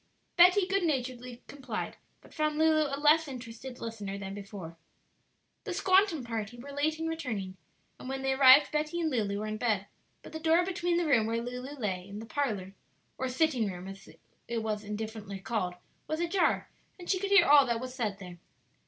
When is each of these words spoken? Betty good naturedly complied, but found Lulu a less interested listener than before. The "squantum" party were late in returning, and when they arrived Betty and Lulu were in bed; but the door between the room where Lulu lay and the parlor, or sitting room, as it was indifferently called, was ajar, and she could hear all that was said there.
Betty 0.35 0.65
good 0.65 0.81
naturedly 0.81 1.43
complied, 1.45 1.95
but 2.21 2.33
found 2.33 2.57
Lulu 2.57 2.87
a 2.87 2.97
less 2.99 3.27
interested 3.27 3.77
listener 3.77 4.17
than 4.17 4.33
before. 4.33 4.75
The 5.63 5.73
"squantum" 5.75 6.23
party 6.25 6.57
were 6.57 6.71
late 6.71 6.97
in 6.97 7.05
returning, 7.07 7.55
and 7.99 8.09
when 8.09 8.23
they 8.23 8.33
arrived 8.33 8.71
Betty 8.71 8.99
and 8.99 9.11
Lulu 9.11 9.37
were 9.37 9.45
in 9.45 9.57
bed; 9.57 9.85
but 10.23 10.33
the 10.33 10.39
door 10.39 10.65
between 10.65 10.97
the 10.97 11.05
room 11.05 11.27
where 11.27 11.37
Lulu 11.39 11.77
lay 11.77 12.09
and 12.09 12.19
the 12.19 12.25
parlor, 12.25 12.73
or 13.19 13.29
sitting 13.29 13.69
room, 13.71 13.87
as 13.87 14.09
it 14.47 14.63
was 14.63 14.83
indifferently 14.83 15.37
called, 15.37 15.75
was 16.07 16.19
ajar, 16.19 16.71
and 16.97 17.07
she 17.07 17.19
could 17.19 17.29
hear 17.29 17.45
all 17.45 17.67
that 17.67 17.79
was 17.79 17.93
said 17.93 18.17
there. 18.17 18.39